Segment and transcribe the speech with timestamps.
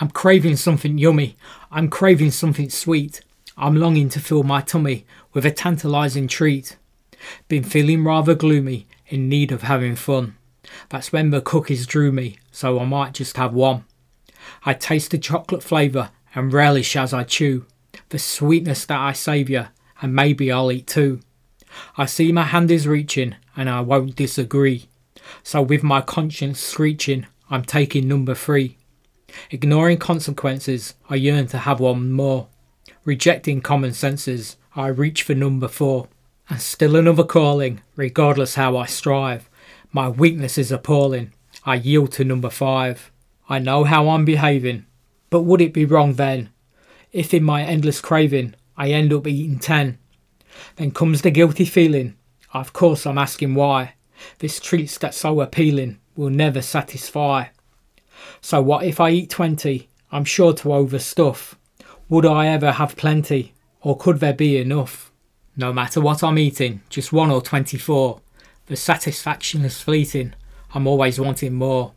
[0.00, 1.36] I'm craving something yummy.
[1.70, 3.20] I'm craving something sweet.
[3.56, 6.76] I'm longing to fill my tummy with a tantalizing treat.
[7.48, 10.36] Been feeling rather gloomy, in need of having fun.
[10.88, 13.84] That's when the cookies drew me, so I might just have one.
[14.64, 17.66] I taste the chocolate flavour and relish as I chew
[18.08, 21.20] the sweetness that I savour, and maybe I'll eat two.
[21.96, 24.88] I see my hand is reaching, and I won't disagree.
[25.42, 28.78] So, with my conscience screeching, I'm taking number three.
[29.50, 32.48] Ignoring consequences, I yearn to have one more.
[33.04, 36.08] Rejecting common senses, I reach for number four.
[36.48, 39.48] And still another calling, regardless how I strive.
[39.92, 41.32] My weakness is appalling.
[41.64, 43.10] I yield to number five.
[43.48, 44.86] I know how I'm behaving,
[45.28, 46.50] but would it be wrong then
[47.12, 49.98] if in my endless craving I end up eating ten?
[50.76, 52.16] Then comes the guilty feeling.
[52.52, 53.94] Of course, I'm asking why.
[54.38, 57.46] This treats that's so appealing will never satisfy.
[58.40, 59.88] So, what if I eat twenty?
[60.12, 61.54] I'm sure to overstuff.
[62.08, 65.12] Would I ever have plenty, or could there be enough?
[65.56, 68.20] No matter what I'm eating, just one or twenty four,
[68.66, 70.34] the satisfaction is fleeting.
[70.74, 71.92] I'm always wanting more.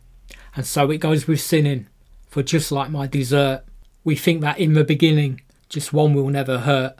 [0.56, 1.88] And so it goes with sinning,
[2.28, 3.64] for just like my dessert,
[4.04, 6.96] we think that in the beginning, just one will never hurt.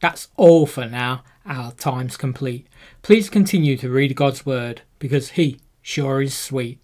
[0.00, 1.24] That's all for now.
[1.46, 2.66] Our time's complete.
[3.02, 6.78] Please continue to read God's Word because He sure is sweet.